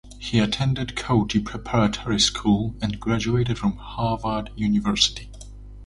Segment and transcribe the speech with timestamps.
[0.17, 5.29] He attended Choate preparatory school and graduated from Harvard University.